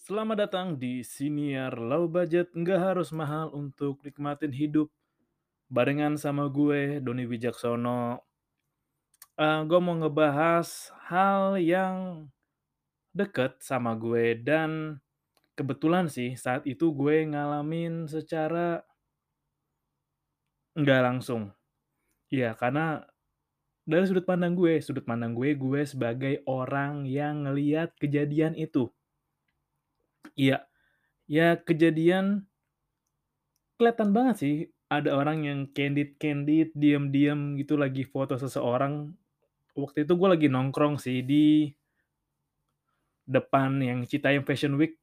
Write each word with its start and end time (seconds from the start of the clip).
Selamat 0.00 0.48
datang 0.48 0.80
di 0.80 1.04
Siniar 1.04 1.76
Low 1.76 2.08
Budget, 2.08 2.56
nggak 2.56 2.80
harus 2.88 3.12
mahal 3.12 3.52
untuk 3.52 4.00
nikmatin 4.00 4.48
hidup. 4.48 4.88
Barengan 5.68 6.16
sama 6.16 6.48
gue, 6.48 7.04
Doni 7.04 7.28
Wijaksono. 7.28 8.24
Eh, 9.36 9.60
gue 9.68 9.80
mau 9.84 9.92
ngebahas 10.00 10.68
hal 11.12 11.60
yang 11.60 11.96
deket 13.12 13.60
sama 13.60 13.92
gue 13.92 14.40
dan 14.40 14.70
kebetulan 15.58 16.08
sih 16.08 16.32
saat 16.44 16.64
itu 16.64 16.86
gue 16.96 17.16
ngalamin 17.28 18.08
secara 18.08 18.80
nggak 20.80 21.00
langsung. 21.06 21.42
Iya, 22.32 22.56
karena 22.60 23.04
dari 23.84 24.04
sudut 24.08 24.24
pandang 24.24 24.54
gue, 24.56 24.80
sudut 24.80 25.04
pandang 25.04 25.32
gue, 25.36 25.50
gue 25.64 25.80
sebagai 25.84 26.40
orang 26.48 27.04
yang 27.04 27.44
ngeliat 27.44 27.92
kejadian 28.00 28.56
itu. 28.56 28.88
Iya, 30.40 30.64
ya 31.28 31.60
kejadian 31.60 32.48
kelihatan 33.76 34.16
banget 34.16 34.36
sih 34.40 34.54
ada 34.88 35.12
orang 35.12 35.44
yang 35.44 35.60
candid-candid, 35.76 36.72
diam-diam 36.72 37.60
gitu 37.60 37.76
lagi 37.76 38.08
foto 38.08 38.40
seseorang. 38.40 39.12
Waktu 39.76 40.08
itu 40.08 40.12
gue 40.16 40.28
lagi 40.32 40.48
nongkrong 40.48 40.96
sih 40.96 41.20
di 41.20 41.68
depan 43.28 43.84
yang 43.84 44.08
Citayam 44.08 44.42
Fashion 44.48 44.80
Week, 44.80 44.96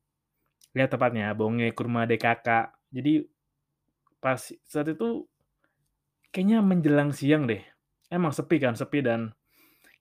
ya 0.74 0.90
tepatnya 0.90 1.32
Bonge 1.38 1.70
Kurma 1.78 2.10
DKK. 2.10 2.74
Jadi 2.90 3.22
pas 4.18 4.42
saat 4.42 4.90
itu 4.90 5.30
kayaknya 6.34 6.66
menjelang 6.66 7.14
siang 7.14 7.46
deh. 7.46 7.62
Emang 8.10 8.34
sepi 8.34 8.58
kan, 8.58 8.74
sepi 8.74 9.06
dan 9.06 9.37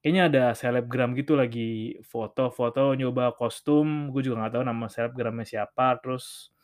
kayaknya 0.07 0.31
ada 0.31 0.45
selebgram 0.55 1.19
gitu 1.19 1.35
lagi 1.35 1.99
foto-foto 2.07 2.95
nyoba 2.95 3.35
kostum, 3.35 4.15
gue 4.15 4.23
juga 4.23 4.47
nggak 4.47 4.55
tahu 4.55 4.63
nama 4.63 4.87
selebgramnya 4.87 5.43
siapa, 5.43 5.99
terus 5.99 6.55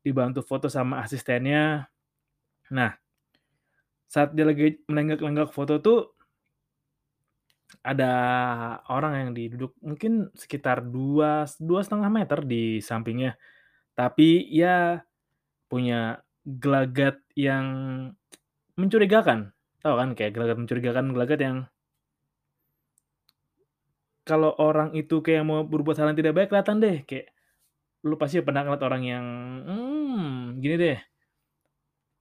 dibantu 0.00 0.40
foto 0.40 0.72
sama 0.72 1.04
asistennya. 1.04 1.84
Nah, 2.72 2.96
saat 4.08 4.32
dia 4.32 4.48
lagi 4.48 4.80
menenggak-nenggak 4.88 5.52
foto 5.52 5.84
tuh 5.84 6.16
ada 7.84 8.12
orang 8.88 9.20
yang 9.20 9.30
di 9.36 9.52
duduk 9.52 9.76
mungkin 9.84 10.32
sekitar 10.32 10.80
dua 10.80 11.44
dua 11.60 11.84
setengah 11.84 12.08
meter 12.08 12.40
di 12.40 12.80
sampingnya. 12.80 13.36
Tapi 13.92 14.48
ya 14.48 14.96
punya 15.68 16.24
gelagat 16.40 17.20
yang 17.36 17.68
mencurigakan. 18.80 19.52
Tahu 19.84 19.92
kan 19.92 20.08
kayak 20.16 20.32
gelagat 20.32 20.56
mencurigakan, 20.56 21.12
gelagat 21.12 21.40
yang 21.44 21.68
kalau 24.22 24.54
orang 24.58 24.94
itu 24.94 25.18
kayak 25.18 25.42
mau 25.42 25.66
berbuat 25.66 25.98
hal 25.98 26.14
yang 26.14 26.18
tidak 26.18 26.34
baik 26.38 26.48
kelihatan 26.50 26.78
deh 26.78 26.96
kayak 27.02 27.34
lu 28.02 28.18
pasti 28.18 28.42
pernah 28.42 28.66
ngeliat 28.66 28.82
orang 28.82 29.02
yang, 29.06 29.26
mmm, 29.62 30.58
gini 30.58 30.74
deh, 30.74 30.98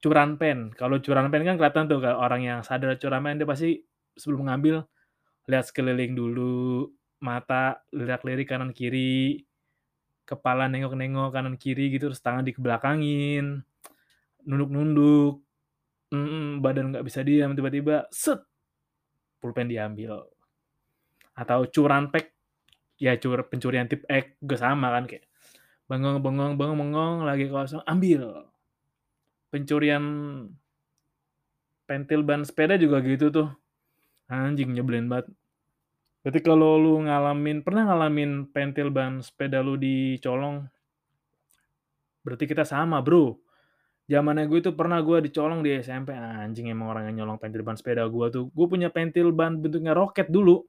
curan 0.01 0.37
pen. 0.37 0.73
Kalau 0.77 1.01
curan 1.01 1.29
pen 1.33 1.41
kan 1.45 1.55
kelihatan 1.57 1.89
tuh 1.89 1.97
kalau 2.01 2.17
orang 2.21 2.41
yang 2.45 2.59
sadar 2.61 2.93
curan 3.01 3.21
pen 3.25 3.41
dia 3.41 3.49
pasti 3.49 3.81
sebelum 4.13 4.49
ngambil 4.49 4.85
lihat 5.49 5.65
sekeliling 5.69 6.13
dulu, 6.13 6.89
mata 7.21 7.81
lirik-lirik 7.89 8.45
kanan 8.45 8.73
kiri, 8.77 9.41
kepala 10.25 10.69
nengok-nengok 10.69 11.33
kanan 11.33 11.55
kiri 11.57 11.89
gitu, 11.93 12.13
terus 12.13 12.21
tangan 12.21 12.45
dikebelakangin, 12.45 13.65
nunduk-nunduk, 14.45 15.41
mhm, 16.13 16.61
badan 16.61 16.93
nggak 16.93 17.05
bisa 17.05 17.25
diam, 17.25 17.57
tiba-tiba 17.57 18.05
set, 18.13 18.41
pulpen 19.41 19.65
diambil. 19.65 20.21
Atau 21.41 21.65
curan 21.73 22.13
pek, 22.13 22.29
ya 23.01 23.17
cur 23.17 23.41
pencurian 23.49 23.89
tip 23.89 24.05
ek 24.05 24.37
juga 24.37 24.61
sama 24.61 24.93
kan 24.93 25.09
kayak 25.09 25.25
bengong 25.89 26.21
bengong 26.21 26.53
bengong 26.55 26.77
bengong 26.77 27.15
lagi 27.25 27.49
kosong, 27.49 27.81
ambil. 27.89 28.45
Pencurian 29.49 30.05
pentil 31.89 32.21
ban 32.21 32.45
sepeda 32.45 32.77
juga 32.77 33.01
gitu 33.01 33.33
tuh. 33.33 33.49
Anjing 34.31 34.71
nyebelin 34.77 35.09
banget. 35.11 35.27
Berarti 36.21 36.39
kalau 36.45 36.77
lu 36.77 36.93
ngalamin 37.03 37.65
pernah 37.65 37.89
ngalamin 37.89 38.47
pentil 38.53 38.93
ban 38.93 39.19
sepeda 39.19 39.59
lu 39.59 39.75
dicolong? 39.75 40.69
Berarti 42.21 42.45
kita 42.45 42.63
sama, 42.63 43.01
Bro. 43.01 43.41
Zamannya 44.05 44.45
gue 44.45 44.59
tuh 44.61 44.75
pernah 44.77 45.01
gue 45.01 45.27
dicolong 45.27 45.65
di 45.65 45.81
SMP, 45.81 46.13
anjing 46.13 46.69
emang 46.69 46.93
orang 46.93 47.09
yang 47.09 47.23
nyolong 47.23 47.41
pentil 47.41 47.65
ban 47.65 47.75
sepeda 47.75 48.05
gue 48.05 48.25
tuh. 48.29 48.45
Gue 48.53 48.67
punya 48.69 48.93
pentil 48.93 49.33
ban 49.33 49.57
bentuknya 49.57 49.97
roket 49.97 50.29
dulu. 50.29 50.61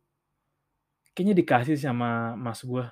Kayaknya 1.12 1.34
dikasih 1.44 1.76
sama 1.76 2.32
mas 2.40 2.64
gue. 2.64 2.84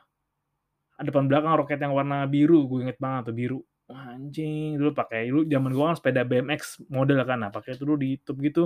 Depan 1.01 1.25
belakang 1.25 1.57
roket 1.57 1.81
yang 1.81 1.97
warna 1.97 2.29
biru, 2.29 2.69
gue 2.69 2.85
inget 2.85 3.01
banget 3.01 3.33
tuh 3.33 3.37
biru. 3.37 3.59
Anjing, 3.91 4.77
dulu 4.77 4.93
pakai 4.93 5.33
dulu 5.33 5.49
zaman 5.49 5.71
gue 5.73 5.85
kan 5.89 5.97
sepeda 5.97 6.23
BMX 6.23 6.85
model 6.93 7.25
kan, 7.25 7.41
nah 7.41 7.51
pakai 7.51 7.75
itu 7.75 7.83
dulu 7.83 7.97
ditutup 7.99 8.37
gitu. 8.45 8.63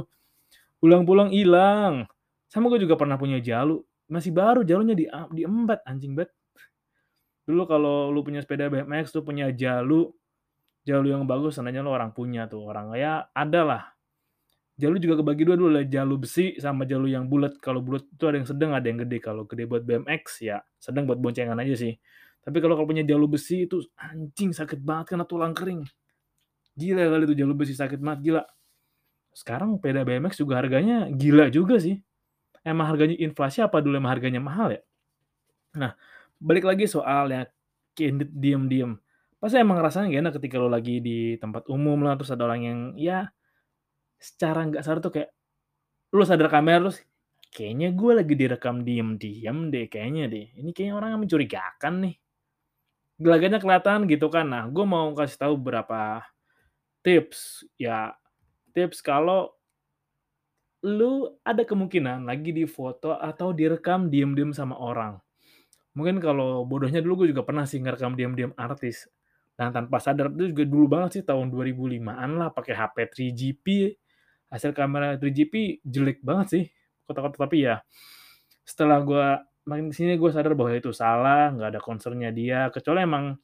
Pulang-pulang 0.82 1.31
hilang. 1.31 2.10
Sama 2.50 2.69
gue 2.75 2.82
juga 2.82 2.98
pernah 2.98 3.15
punya 3.15 3.38
jalu, 3.38 3.81
masih 4.10 4.34
baru 4.34 4.66
jalunya 4.66 4.98
di 4.98 5.06
diembat, 5.09 5.86
anjing 5.86 6.19
banget. 6.19 6.34
Dulu 7.47 7.62
kalau 7.71 8.10
lu 8.10 8.21
punya 8.26 8.42
sepeda 8.42 8.66
BMX 8.66 9.15
tuh 9.15 9.22
punya 9.22 9.48
jalu, 9.54 10.10
jalu 10.82 11.15
yang 11.15 11.25
bagus 11.25 11.56
tandanya 11.56 11.81
lu 11.86 11.94
orang 11.94 12.10
punya 12.10 12.50
tuh, 12.50 12.66
orang 12.66 12.91
ya 12.98 13.31
ada 13.32 13.62
lah. 13.62 13.82
Jalu 14.74 14.98
juga 14.98 15.22
kebagi 15.22 15.46
dua 15.46 15.54
dulu, 15.54 15.70
ada 15.78 15.86
jalu 15.86 16.26
besi 16.26 16.58
sama 16.58 16.82
jalu 16.82 17.14
yang 17.14 17.30
bulat. 17.30 17.54
Kalau 17.62 17.78
bulat 17.78 18.02
itu 18.10 18.24
ada 18.26 18.36
yang 18.42 18.48
sedang, 18.48 18.70
ada 18.74 18.86
yang 18.90 19.06
gede. 19.06 19.22
Kalau 19.22 19.46
gede 19.46 19.70
buat 19.70 19.86
BMX 19.86 20.42
ya 20.42 20.58
sedang 20.82 21.06
buat 21.06 21.22
boncengan 21.22 21.54
aja 21.62 21.78
sih. 21.78 21.94
Tapi 22.42 22.58
kalau 22.58 22.74
kalau 22.74 22.90
punya 22.90 23.06
jalu 23.06 23.30
besi 23.30 23.70
itu 23.70 23.80
anjing 23.96 24.50
sakit 24.50 24.82
banget 24.82 25.14
kena 25.14 25.24
tulang 25.24 25.54
kering. 25.54 25.86
Gila 26.74 27.06
kali 27.06 27.22
itu 27.30 27.34
jalu 27.38 27.52
besi 27.54 27.78
sakit 27.78 28.02
banget, 28.02 28.20
gila. 28.26 28.42
Sekarang 29.30 29.78
sepeda 29.78 30.02
BMX 30.02 30.42
juga 30.42 30.58
harganya 30.58 31.06
gila 31.10 31.50
juga 31.54 31.78
sih 31.78 32.02
emang 32.64 32.88
harganya 32.88 33.14
inflasi 33.20 33.60
apa 33.60 33.78
dulu 33.84 34.00
emang 34.00 34.16
harganya 34.16 34.41
mahal 34.41 34.72
ya? 34.72 34.82
Nah, 35.76 35.92
balik 36.41 36.64
lagi 36.64 36.88
soalnya 36.88 37.46
candid 37.92 38.32
diem-diem. 38.32 38.96
Pasti 39.38 39.60
emang 39.60 39.78
rasanya 39.84 40.08
gak 40.16 40.22
enak 40.24 40.34
ketika 40.41 40.56
lo 40.56 40.72
lagi 40.72 41.04
di 41.04 41.36
tempat 41.36 41.68
umum 41.68 42.00
lah, 42.00 42.16
terus 42.16 42.32
ada 42.32 42.48
orang 42.48 42.60
yang 42.64 42.78
ya 42.96 43.28
secara 44.19 44.66
nggak 44.69 44.82
sadar 44.82 45.00
tuh 45.04 45.12
kayak 45.20 45.30
lu 46.14 46.22
sadar 46.22 46.48
kamera 46.48 46.88
terus 46.88 47.02
kayaknya 47.54 47.94
gue 47.94 48.12
lagi 48.19 48.34
direkam 48.34 48.82
diem-diem 48.82 49.58
deh 49.70 49.86
kayaknya 49.86 50.25
deh. 50.26 50.47
Ini 50.58 50.70
kayaknya 50.75 50.94
orang 50.98 51.08
yang 51.14 51.20
mencurigakan 51.22 51.94
nih. 52.02 52.16
Gelagatnya 53.14 53.58
kelihatan 53.62 54.10
gitu 54.10 54.26
kan. 54.26 54.50
Nah, 54.50 54.66
gue 54.66 54.82
mau 54.82 55.14
kasih 55.14 55.38
tahu 55.38 55.54
beberapa 55.54 56.26
tips 57.06 57.69
ya 57.78 58.10
tips 58.74 59.04
kalau 59.04 59.54
lu 60.84 61.32
ada 61.47 61.62
kemungkinan 61.64 62.28
lagi 62.28 62.53
difoto 62.53 63.16
atau 63.16 63.54
direkam 63.56 64.12
diem-diem 64.12 64.53
sama 64.53 64.76
orang. 64.76 65.16
Mungkin 65.94 66.19
kalau 66.19 66.66
bodohnya 66.66 66.98
dulu 66.98 67.24
gue 67.24 67.32
juga 67.32 67.47
pernah 67.47 67.64
sih 67.64 67.78
ngerekam 67.78 68.19
diem-diem 68.19 68.53
artis. 68.58 69.06
Dan 69.54 69.70
tanpa 69.70 70.03
sadar 70.03 70.34
itu 70.34 70.50
juga 70.50 70.66
dulu 70.66 70.86
banget 70.91 71.22
sih 71.22 71.24
tahun 71.24 71.54
2005-an 71.54 72.30
lah 72.34 72.50
pakai 72.50 72.74
HP 72.74 72.97
3GP. 73.14 73.66
Hasil 74.53 74.72
kamera 74.77 75.16
3GP 75.16 75.84
jelek 75.84 76.21
banget 76.25 76.47
sih. 76.50 76.65
Kota-kota 77.05 77.44
tapi 77.44 77.69
ya 77.69 77.84
setelah 78.65 79.00
gue 79.05 79.27
makin 79.69 79.93
ke 79.93 79.94
sini 79.97 80.16
gue 80.16 80.31
sadar 80.32 80.56
bahwa 80.56 80.72
itu 80.77 80.93
salah, 80.93 81.53
nggak 81.53 81.69
ada 81.77 81.81
concernnya 81.81 82.32
dia. 82.32 82.69
Kecuali 82.72 83.00
emang 83.04 83.37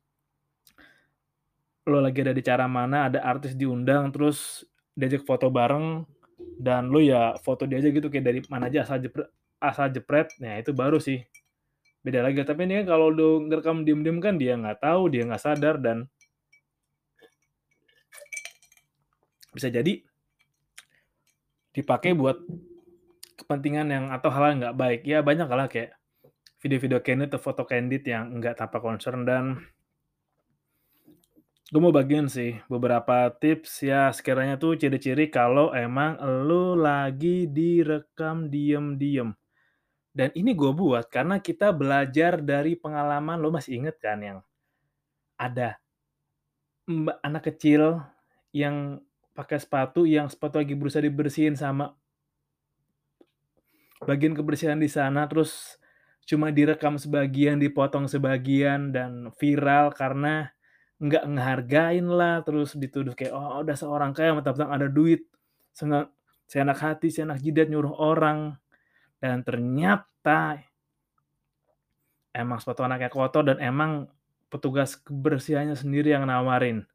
lo 1.89 1.99
lagi 1.99 2.21
ada 2.21 2.37
di 2.37 2.44
cara 2.44 2.69
mana, 2.69 3.09
ada 3.09 3.25
artis 3.25 3.56
diundang, 3.56 4.12
terus 4.12 4.62
diajak 4.93 5.25
foto 5.25 5.49
bareng, 5.49 6.05
dan 6.60 6.93
lu 6.93 7.00
ya 7.00 7.37
foto 7.41 7.65
dia 7.65 7.81
aja 7.81 7.89
gitu 7.89 8.12
kayak 8.12 8.25
dari 8.25 8.41
mana 8.53 8.69
aja 8.69 8.84
asal 8.84 9.00
jepret 9.00 9.28
asal 9.60 9.87
jepret, 9.93 10.28
nah 10.41 10.56
itu 10.56 10.72
baru 10.72 10.97
sih 10.97 11.21
beda 12.00 12.25
lagi. 12.25 12.41
Tapi 12.44 12.65
ini 12.65 12.84
kan 12.84 12.97
kalau 12.97 13.12
lu 13.12 13.44
ngerekam 13.49 13.84
diem-diem 13.84 14.19
kan 14.21 14.41
dia 14.41 14.56
nggak 14.56 14.80
tahu, 14.80 15.13
dia 15.13 15.24
nggak 15.28 15.41
sadar 15.41 15.77
dan 15.80 16.09
bisa 19.53 19.69
jadi 19.69 20.01
dipakai 21.71 22.15
buat 22.15 22.39
kepentingan 23.39 23.89
yang 23.89 24.05
atau 24.13 24.28
hal 24.28 24.55
yang 24.55 24.59
nggak 24.63 24.78
baik. 24.78 25.01
Ya 25.07 25.25
banyak 25.25 25.49
lah 25.49 25.67
kayak 25.71 25.97
video-video 26.61 27.01
candid 27.01 27.33
atau 27.33 27.41
foto 27.41 27.65
candid 27.65 28.05
yang 28.05 28.37
nggak 28.37 28.61
tanpa 28.61 28.84
concern 28.84 29.25
dan 29.25 29.57
gue 31.71 31.78
mau 31.81 31.95
bagiin 31.95 32.27
sih 32.27 32.59
beberapa 32.67 33.31
tips 33.31 33.87
ya 33.87 34.11
sekiranya 34.11 34.59
tuh 34.59 34.75
ciri-ciri 34.75 35.31
kalau 35.31 35.71
emang 35.71 36.19
lu 36.21 36.75
lagi 36.77 37.47
direkam 37.49 38.51
diem-diem. 38.51 39.33
Dan 40.11 40.34
ini 40.34 40.53
gue 40.59 40.75
buat 40.75 41.07
karena 41.07 41.39
kita 41.39 41.71
belajar 41.71 42.43
dari 42.43 42.75
pengalaman 42.75 43.39
lo 43.39 43.55
masih 43.55 43.78
inget 43.78 43.97
kan 44.03 44.19
yang 44.19 44.39
ada 45.39 45.78
anak 47.22 47.55
kecil 47.55 48.03
yang 48.51 48.99
pakai 49.41 49.57
sepatu 49.57 50.04
yang 50.04 50.28
sepatu 50.28 50.60
lagi 50.60 50.77
berusaha 50.77 51.01
dibersihin 51.01 51.57
sama 51.57 51.97
bagian 54.04 54.37
kebersihan 54.37 54.77
di 54.77 54.92
sana 54.92 55.25
terus 55.25 55.81
cuma 56.31 56.54
direkam 56.54 56.95
sebagian, 56.95 57.59
dipotong 57.59 58.07
sebagian, 58.07 58.95
dan 58.95 59.34
viral 59.34 59.91
karena 59.91 60.54
nggak 61.03 61.25
ngehargain 61.27 62.07
lah, 62.07 62.45
terus 62.47 62.78
dituduh 62.78 63.19
kayak, 63.19 63.34
"Oh, 63.34 63.66
dasar 63.66 63.91
orang 63.91 64.15
kaya 64.15 64.37
mentang-mentang 64.37 64.71
ada 64.71 64.87
duit, 64.87 65.27
seenak 65.75 66.15
seenak 66.47 66.78
hati, 66.78 67.10
seenak 67.10 67.43
jidat 67.43 67.66
nyuruh 67.66 67.98
orang." 67.98 68.54
Dan 69.19 69.43
ternyata 69.43 70.63
emang 72.31 72.63
sepatu 72.63 72.86
anaknya 72.86 73.10
kotor 73.10 73.43
dan 73.51 73.59
emang 73.59 74.07
petugas 74.53 74.95
kebersihannya 75.03 75.75
sendiri 75.75 76.15
yang 76.15 76.31
nawarin. 76.31 76.86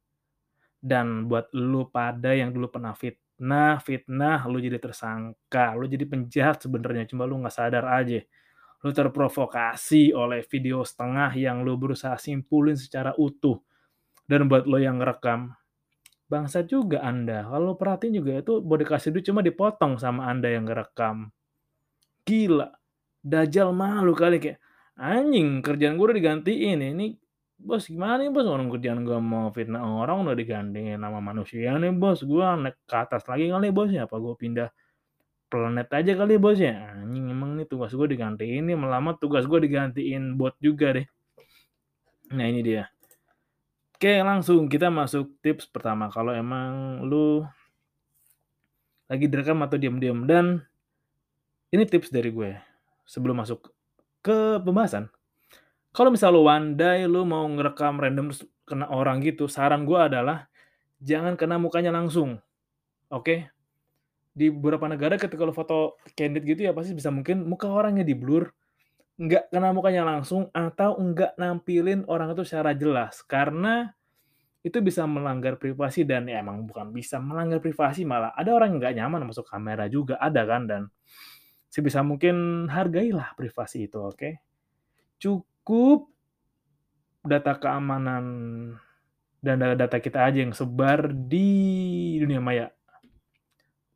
Dan 0.86 1.26
buat 1.26 1.50
lu 1.58 1.90
pada 1.90 2.38
yang 2.38 2.54
dulu 2.54 2.70
pernah 2.70 2.94
fitnah 2.94 3.82
fitnah, 3.82 4.46
lu 4.46 4.62
jadi 4.62 4.78
tersangka, 4.78 5.74
lu 5.74 5.90
jadi 5.90 6.06
penjahat 6.06 6.62
sebenarnya, 6.62 7.10
cuma 7.10 7.26
lu 7.26 7.42
nggak 7.42 7.56
sadar 7.58 7.90
aja. 7.90 8.22
Lu 8.86 8.94
terprovokasi 8.94 10.14
oleh 10.14 10.46
video 10.46 10.86
setengah 10.86 11.34
yang 11.34 11.66
lu 11.66 11.74
berusaha 11.74 12.16
simpulin 12.22 12.78
secara 12.78 13.18
utuh. 13.18 13.58
Dan 14.30 14.46
buat 14.46 14.70
lo 14.70 14.78
yang 14.78 15.02
ngerekam, 15.02 15.54
bangsat 16.30 16.70
juga 16.70 17.02
Anda. 17.02 17.46
Kalau 17.46 17.78
perhatiin 17.78 18.22
juga 18.22 18.42
itu 18.42 18.62
mau 18.62 18.78
dikasih 18.78 19.10
duit 19.14 19.26
cuma 19.26 19.42
dipotong 19.42 19.98
sama 19.98 20.30
Anda 20.30 20.54
yang 20.54 20.70
ngerekam. 20.70 21.34
Gila, 22.26 22.70
dajal 23.22 23.70
malu 23.74 24.14
kali 24.18 24.38
kayak, 24.42 24.60
"Anjing 24.98 25.62
kerjaan 25.62 25.98
gue 25.98 26.06
udah 26.10 26.18
digantiin, 26.18 26.80
ini 26.82 27.18
bos 27.66 27.90
gimana 27.90 28.22
nih 28.22 28.30
bos, 28.30 28.46
orang 28.46 28.70
kerjaan 28.70 29.02
gue 29.02 29.18
mau 29.18 29.50
fitnah 29.50 29.82
orang 29.82 30.22
udah 30.22 30.38
digantiin 30.38 31.02
sama 31.02 31.18
manusia 31.18 31.74
nih 31.82 31.90
bos, 31.98 32.22
gue 32.22 32.46
naik 32.62 32.78
ke 32.86 32.96
atas 32.96 33.26
lagi 33.26 33.50
kali 33.50 33.74
bosnya, 33.74 34.06
apa 34.06 34.22
gue 34.22 34.38
pindah 34.38 34.70
planet 35.50 35.90
aja 35.90 36.14
kali 36.14 36.38
bos 36.38 36.62
ya? 36.62 36.94
Anjing 36.94 37.34
emang 37.34 37.58
nih 37.58 37.66
tugas 37.66 37.90
gue 37.90 38.06
digantiin 38.06 38.70
nih, 38.70 38.78
melama 38.78 39.18
tugas 39.18 39.50
gue 39.50 39.58
digantiin 39.58 40.38
bot 40.38 40.54
juga 40.62 40.94
deh." 40.94 41.08
Nah 42.38 42.46
ini 42.46 42.62
dia. 42.62 42.86
Oke 43.98 44.22
langsung 44.22 44.70
kita 44.70 44.94
masuk 44.94 45.42
tips 45.42 45.66
pertama, 45.66 46.14
kalau 46.14 46.38
emang 46.38 47.02
lu 47.02 47.42
lagi 49.10 49.26
direkam 49.26 49.58
atau 49.66 49.82
diam-diam 49.82 50.30
dan 50.30 50.62
ini 51.74 51.82
tips 51.90 52.14
dari 52.14 52.30
gue, 52.30 52.62
sebelum 53.10 53.42
masuk 53.42 53.74
ke 54.22 54.62
pembahasan. 54.62 55.10
Kalau 55.96 56.12
misal 56.12 56.36
lu 56.36 56.44
one 56.44 56.76
day 56.76 57.08
lu 57.08 57.24
mau 57.24 57.48
ngerekam 57.48 57.96
random 57.96 58.28
terus 58.28 58.44
kena 58.68 58.92
orang 58.92 59.24
gitu, 59.24 59.48
saran 59.48 59.88
gue 59.88 59.96
adalah 59.96 60.52
jangan 61.00 61.40
kena 61.40 61.56
mukanya 61.56 61.96
langsung, 61.96 62.36
oke? 63.08 63.48
Di 64.36 64.52
beberapa 64.52 64.92
negara 64.92 65.16
ketika 65.16 65.48
lu 65.48 65.56
foto 65.56 65.96
candid 66.12 66.44
gitu 66.44 66.68
ya 66.68 66.76
pasti 66.76 66.92
bisa 66.92 67.08
mungkin 67.16 67.48
muka 67.48 67.72
orangnya 67.72 68.04
di-blur, 68.04 68.52
nggak 69.16 69.56
kena 69.56 69.72
mukanya 69.72 70.04
langsung 70.04 70.52
atau 70.52 71.00
nggak 71.00 71.40
nampilin 71.40 72.04
orang 72.12 72.36
itu 72.36 72.44
secara 72.44 72.76
jelas, 72.76 73.24
karena 73.24 73.96
itu 74.68 74.84
bisa 74.84 75.08
melanggar 75.08 75.56
privasi 75.56 76.04
dan 76.04 76.28
ya 76.28 76.44
emang 76.44 76.68
bukan 76.68 76.92
bisa 76.92 77.24
melanggar 77.24 77.64
privasi, 77.64 78.04
malah 78.04 78.36
ada 78.36 78.52
orang 78.52 78.76
yang 78.76 78.80
nggak 78.84 78.96
nyaman 79.00 79.32
masuk 79.32 79.48
kamera 79.48 79.88
juga, 79.88 80.20
ada 80.20 80.44
kan, 80.44 80.68
dan 80.68 80.82
sebisa 81.72 82.04
mungkin 82.04 82.68
hargailah 82.68 83.32
privasi 83.40 83.88
itu, 83.88 84.04
oke? 84.04 84.44
Cukup 85.16 85.55
data 87.26 87.58
keamanan 87.58 88.26
dan 89.42 89.62
data-data 89.62 89.98
kita 90.02 90.26
aja 90.26 90.42
yang 90.42 90.54
sebar 90.54 91.10
di 91.14 92.18
dunia 92.22 92.42
maya. 92.42 92.70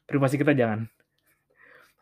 Privasi 0.05 0.37
kita 0.37 0.53
jangan. 0.57 0.89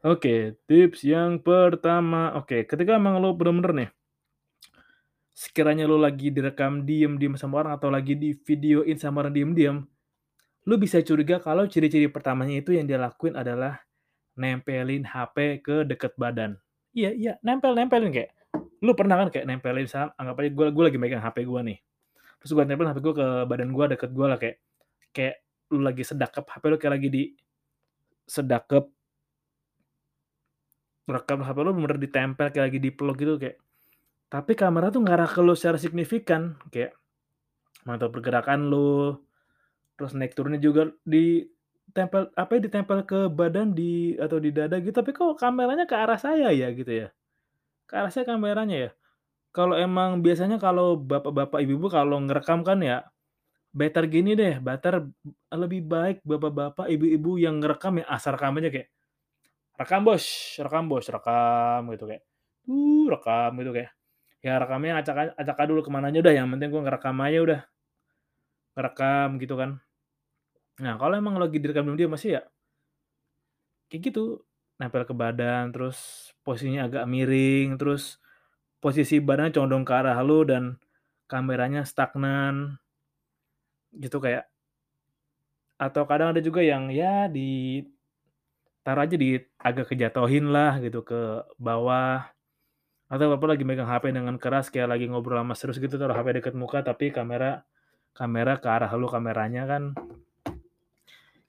Oke, 0.03 0.55
tips 0.69 1.03
yang 1.03 1.43
pertama, 1.43 2.31
oke, 2.39 2.63
ketika 2.63 2.95
emang 2.95 3.19
lo 3.19 3.35
bener-bener 3.35 3.73
nih, 3.73 3.89
sekiranya 5.35 5.89
lo 5.89 5.99
lagi 5.99 6.31
direkam 6.31 6.87
diem-diem 6.87 7.35
sama 7.35 7.65
orang 7.65 7.73
atau 7.75 7.89
lagi 7.91 8.13
divideoin 8.15 8.95
sama 8.95 9.25
orang 9.25 9.33
diem-diem, 9.35 9.77
lu 10.69 10.75
bisa 10.77 11.01
curiga 11.01 11.41
kalau 11.41 11.65
ciri-ciri 11.65 12.07
pertamanya 12.07 12.61
itu 12.61 12.77
yang 12.77 12.85
dia 12.85 13.01
lakuin 13.01 13.35
adalah 13.35 13.83
nempelin 14.37 15.03
HP 15.03 15.65
ke 15.65 15.83
deket 15.83 16.13
badan. 16.15 16.55
Iya 16.93 17.11
iya, 17.11 17.33
nempel-nempelin 17.41 18.13
kayak 18.13 18.36
lu 18.83 18.91
pernah 18.93 19.15
kan 19.21 19.27
kayak 19.33 19.45
nempelin 19.49 19.85
misal 19.89 20.13
anggap 20.17 20.35
aja 20.41 20.49
gue 20.53 20.83
lagi 20.85 20.99
megang 21.01 21.23
HP 21.23 21.47
gue 21.47 21.61
nih, 21.73 21.77
terus 22.41 22.51
gue 22.53 22.63
nempelin 22.63 22.91
HP 22.93 22.99
gue 23.01 23.15
ke 23.17 23.27
badan 23.49 23.69
gue, 23.73 23.85
deket 23.97 24.11
gue 24.13 24.25
lah 24.29 24.37
kayak 24.37 24.57
kayak 25.11 25.35
lu 25.73 25.81
lagi 25.83 26.03
sedekep, 26.05 26.45
HP 26.45 26.63
lu 26.69 26.77
kayak 26.77 26.93
lagi 26.95 27.07
di 27.09 27.23
sedekep 28.27 28.85
rekam 31.07 31.39
HP 31.39 31.57
lu 31.63 31.71
bener 31.71 31.97
ditempel 31.97 32.51
kayak 32.51 32.65
lagi 32.67 32.79
dipeluk 32.83 33.15
gitu 33.15 33.39
kayak. 33.39 33.57
Tapi 34.27 34.59
kamera 34.59 34.91
tuh 34.91 34.99
ngarah 35.07 35.31
ke 35.31 35.39
lu 35.39 35.55
secara 35.55 35.79
signifikan, 35.79 36.59
kayak 36.67 36.91
mantau 37.87 38.11
pergerakan 38.11 38.67
lu, 38.67 39.15
terus 39.95 40.11
naik 40.11 40.35
turunnya 40.35 40.59
juga 40.59 40.91
ditempel 41.07 42.35
apa 42.35 42.51
ya, 42.59 42.67
ditempel 42.67 43.07
ke 43.07 43.31
badan 43.31 43.71
di 43.71 44.19
atau 44.19 44.35
di 44.35 44.51
dada 44.51 44.75
gitu, 44.83 44.91
tapi 44.91 45.15
kok 45.15 45.39
kameranya 45.39 45.87
ke 45.87 45.95
arah 45.95 46.19
saya 46.19 46.51
ya 46.51 46.67
gitu 46.75 46.91
ya, 46.91 47.07
ke 47.87 47.93
arah 47.97 48.11
saya 48.13 48.27
kameranya 48.27 48.77
ya. 48.89 48.91
Kalau 49.55 49.75
emang 49.79 50.21
biasanya 50.25 50.57
kalau 50.61 50.99
bapak-bapak, 50.99 51.59
ibu-ibu 51.65 51.87
kalau 51.91 52.19
ngerekam 52.23 52.61
kan 52.67 52.79
ya, 52.83 52.97
better 53.75 54.05
gini 54.09 54.33
deh, 54.37 54.59
better 54.63 55.07
lebih 55.53 55.81
baik 55.87 56.17
bapak-bapak, 56.25 56.87
ibu-ibu 56.91 57.37
yang 57.41 57.59
ngerekam 57.63 58.01
ya 58.03 58.05
asal 58.11 58.35
rekam 58.37 58.57
aja 58.61 58.69
kayak, 58.73 58.89
"Rekam 59.79 60.01
bos 60.07 60.25
rekam 60.61 60.85
bos," 60.91 61.05
rekam 61.09 61.81
gitu 61.95 62.05
kayak, 62.09 62.23
uh, 62.69 63.05
rekam 63.13 63.51
gitu 63.61 63.71
kayak, 63.75 63.91
ya 64.45 64.53
rekamnya 64.61 64.93
acak 65.01 65.35
acak 65.37 65.57
dulu 65.69 65.81
ke 65.85 65.91
mananya 65.93 66.19
udah 66.25 66.33
yang 66.35 66.47
penting 66.53 66.69
gue 66.73 66.81
ngerekam 66.85 67.17
aja 67.23 67.39
udah. 67.43 67.61
Ngerekam 68.77 69.29
gitu 69.41 69.55
kan. 69.57 69.71
Nah 70.83 70.93
kalau 71.01 71.15
emang 71.17 71.35
lagi 71.41 71.57
direkam 71.57 71.85
diam-diam 71.89 72.13
masih 72.13 72.39
ya 72.39 72.43
kayak 73.91 74.11
gitu, 74.11 74.43
nempel 74.77 75.03
ke 75.05 75.13
badan, 75.13 75.73
terus 75.73 76.31
posisinya 76.45 76.89
agak 76.89 77.05
miring, 77.09 77.77
terus 77.77 78.21
posisi 78.77 79.17
badannya 79.17 79.53
condong 79.53 79.83
ke 79.83 79.93
arah 79.93 80.17
lu 80.21 80.45
dan 80.45 80.77
kameranya 81.25 81.83
stagnan. 81.83 82.77
Gitu 83.93 84.17
kayak 84.21 84.45
atau 85.77 86.09
kadang 86.09 86.33
ada 86.33 86.41
juga 86.41 86.65
yang 86.65 86.89
ya 86.89 87.29
di 87.29 87.85
taruh 88.81 89.05
aja 89.05 89.13
di 89.13 89.37
agak 89.61 89.93
kejatuhin 89.93 90.49
lah 90.49 90.81
gitu 90.81 91.05
ke 91.05 91.45
bawah. 91.61 92.25
Atau 93.07 93.31
Bapak 93.31 93.55
lagi 93.55 93.63
megang 93.63 93.87
HP 93.87 94.11
dengan 94.11 94.35
keras 94.35 94.67
kayak 94.67 94.91
lagi 94.91 95.07
ngobrol 95.07 95.39
sama 95.39 95.55
serius 95.55 95.79
gitu, 95.79 95.95
taruh 95.95 96.17
HP 96.17 96.43
deket 96.43 96.55
muka 96.57 96.83
tapi 96.83 97.11
kamera 97.13 97.63
kamera 98.11 98.57
ke 98.57 98.67
arah 98.67 98.91
lu 98.97 99.07
kameranya 99.07 99.63
kan. 99.69 99.83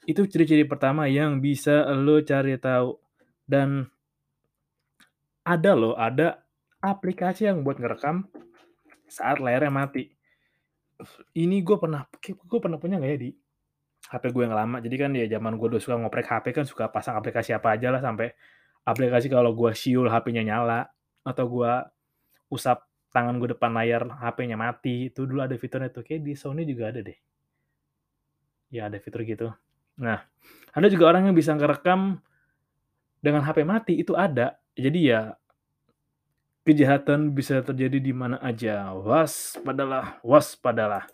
Itu 0.05 0.29
ciri-ciri 0.29 0.69
pertama 0.69 1.09
yang 1.09 1.41
bisa 1.41 1.89
lu 1.97 2.21
cari 2.21 2.57
tahu. 2.61 3.08
Dan 3.49 3.89
ada 5.49 5.73
loh, 5.73 5.97
ada 5.97 6.45
aplikasi 6.85 7.49
yang 7.49 7.65
buat 7.65 7.81
ngerekam 7.81 8.29
saat 9.09 9.41
layarnya 9.41 9.73
mati. 9.73 10.13
Ini 11.33 11.65
gue 11.65 11.77
pernah 11.81 12.05
gue 12.21 12.59
pernah 12.61 12.77
punya 12.77 13.01
nggak 13.01 13.13
ya 13.17 13.19
di 13.19 13.31
HP 14.13 14.25
gue 14.37 14.43
yang 14.45 14.53
lama. 14.53 14.77
Jadi 14.85 14.97
kan 15.01 15.11
ya 15.17 15.25
zaman 15.25 15.57
gue 15.57 15.67
udah 15.73 15.81
suka 15.81 15.97
ngoprek 15.97 16.29
HP 16.29 16.53
kan 16.53 16.69
suka 16.69 16.93
pasang 16.93 17.17
aplikasi 17.17 17.57
apa 17.57 17.73
aja 17.73 17.89
lah 17.89 18.05
sampai 18.05 18.37
aplikasi 18.85 19.33
kalau 19.33 19.57
gue 19.57 19.73
siul 19.73 20.13
HP-nya 20.13 20.45
nyala 20.45 20.85
atau 21.25 21.45
gue 21.49 21.73
usap 22.53 22.85
tangan 23.09 23.41
gue 23.41 23.57
depan 23.57 23.73
layar 23.73 24.05
HP-nya 24.05 24.61
mati. 24.61 25.09
Itu 25.09 25.25
dulu 25.25 25.41
ada 25.41 25.57
fiturnya 25.57 25.89
tuh. 25.89 26.05
Kayak 26.05 26.29
di 26.29 26.33
Sony 26.37 26.69
juga 26.69 26.93
ada 26.93 27.01
deh. 27.01 27.19
Ya 28.69 28.93
ada 28.93 29.01
fitur 29.01 29.25
gitu. 29.25 29.49
Nah, 29.99 30.21
ada 30.77 30.87
juga 30.93 31.09
orang 31.11 31.33
yang 31.33 31.37
bisa 31.37 31.57
ngerekam 31.57 32.21
dengan 33.19 33.43
HP 33.43 33.67
mati 33.67 33.95
itu 33.99 34.15
ada. 34.15 34.59
Jadi 34.79 35.11
ya 35.11 35.35
kejahatan 36.69 37.33
bisa 37.33 37.65
terjadi 37.65 37.97
di 37.97 38.13
mana 38.13 38.37
aja. 38.45 38.93
Waspadalah, 38.93 40.21
waspadalah. 40.21 41.09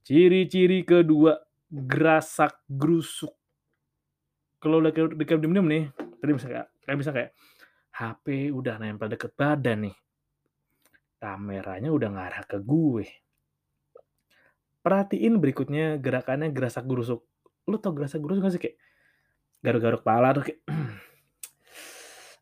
Ciri-ciri 0.00 0.88
kedua, 0.88 1.36
gerasak 1.68 2.64
gerusuk. 2.64 3.36
Kalau 4.58 4.80
udah 4.80 4.90
rekam 4.90 5.38
diam-diam 5.38 5.68
nih, 5.68 5.92
tadi 6.18 6.32
bisa 6.34 6.48
kayak 6.48 6.66
kayak 6.82 6.98
bisa 6.98 7.10
kayak 7.12 7.30
HP 7.94 8.50
udah 8.50 8.74
nempel 8.80 9.12
deket 9.12 9.36
badan 9.36 9.86
nih. 9.86 9.96
Kameranya 11.20 11.90
udah 11.92 12.08
ngarah 12.14 12.42
ke 12.48 12.58
gue. 12.62 13.06
Perhatiin 14.80 15.36
berikutnya 15.36 16.00
gerakannya 16.00 16.48
gerasak 16.48 16.88
gerusuk. 16.88 17.26
Lu 17.68 17.76
tau 17.76 17.92
gerasak 17.92 18.22
gerusuk 18.24 18.48
gak 18.48 18.54
sih 18.56 18.62
kayak 18.62 18.76
garuk-garuk 19.60 20.00
kepala 20.06 20.32
tuh 20.32 20.48
kayak 20.48 20.60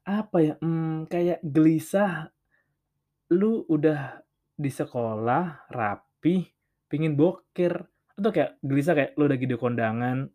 apa 0.06 0.38
ya, 0.38 0.54
mmm, 0.62 1.10
kayak 1.10 1.42
gelisah. 1.42 2.30
Lu 3.34 3.66
udah 3.66 4.22
di 4.54 4.70
sekolah, 4.70 5.66
rapi, 5.74 6.46
pingin 6.86 7.18
boker, 7.18 7.74
atau 8.16 8.30
kayak 8.32 8.56
gelisah 8.62 8.94
kayak 8.96 9.10
lu 9.18 9.26
lagi 9.26 9.44
di 9.50 9.56
kondangan, 9.58 10.30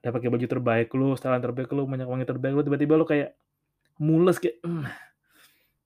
udah 0.00 0.12
pakai 0.14 0.30
baju 0.30 0.46
terbaik 0.46 0.88
lu, 0.94 1.18
setelan 1.18 1.42
terbaik 1.42 1.70
lu, 1.74 1.84
minyak 1.90 2.06
wangi 2.08 2.24
terbaik 2.24 2.54
lu, 2.54 2.62
tiba-tiba 2.64 2.94
lu 2.96 3.04
kayak 3.04 3.34
mules 4.00 4.38
kayak, 4.38 4.62
mmm, 4.64 4.86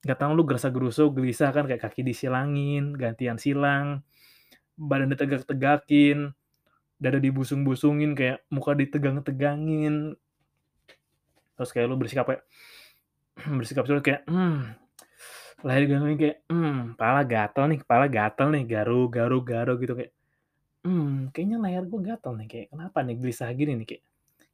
nggak 0.05 0.19
tahu 0.21 0.33
lu 0.37 0.45
gerasa-gerusuk, 0.49 1.11
gelisah 1.17 1.51
kan 1.53 1.65
kayak 1.69 1.83
kaki 1.85 2.03
disilangin, 2.07 2.97
gantian 2.97 3.37
silang, 3.41 4.05
badan 4.79 5.13
ditegak-tegakin, 5.13 6.33
dada 7.01 7.19
dibusung-busungin, 7.21 8.13
kayak 8.19 8.45
muka 8.53 8.73
ditegang-tegangin. 8.77 10.17
Terus 11.57 11.71
kayak 11.75 11.87
lu 11.91 11.97
bersikap 12.01 12.25
kayak 12.29 12.43
bersikap 13.59 13.85
sulit 13.87 14.03
kayak, 14.03 14.23
mmm, 14.27 14.59
leher 15.67 15.81
digangguin 15.87 16.19
kayak, 16.21 16.37
mmm, 16.51 16.97
kepala 16.97 17.21
gatel 17.27 17.65
nih 17.71 17.79
kepala 17.85 18.07
gatel 18.11 18.49
nih, 18.55 18.65
garuk 18.69 19.09
garuk 19.15 19.45
garuk 19.47 19.79
gitu 19.83 19.95
kayak, 19.99 20.13
mmm, 20.87 21.31
kayaknya 21.35 21.59
leher 21.63 21.85
gua 21.89 22.01
gatel 22.15 22.33
nih, 22.41 22.49
kayak 22.51 22.67
kenapa 22.73 22.99
nih 23.07 23.17
gelisah 23.21 23.51
gini 23.57 23.73
nih, 23.83 23.87
kayak 23.89 24.03